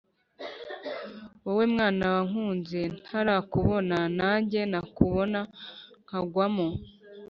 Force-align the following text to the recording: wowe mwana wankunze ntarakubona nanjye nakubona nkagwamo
wowe 1.43 1.65
mwana 1.73 2.03
wankunze 2.13 2.79
ntarakubona 3.01 3.97
nanjye 4.19 4.59
nakubona 4.71 5.39
nkagwamo 6.05 6.67